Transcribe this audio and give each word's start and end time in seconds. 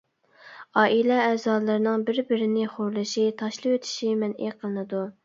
ئائىلە 0.83 1.19
ئەزالىرىنىڭ 1.25 2.05
بىر-بىرىنى 2.07 2.63
خورلىشى، 2.77 3.27
تاشلىۋېتىشى 3.43 4.11
مەنئى 4.23 4.57
قىلىنىدۇ. 4.57 5.05